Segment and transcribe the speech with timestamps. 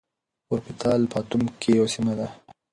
[0.49, 2.27] اوربيتال په اتوم کي يوه سيمه ده.